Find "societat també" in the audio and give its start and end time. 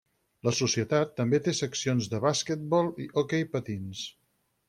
0.59-1.39